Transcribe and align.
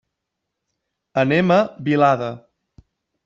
Anem 1.25 1.53
a 1.57 1.59
Vilada. 1.89 2.31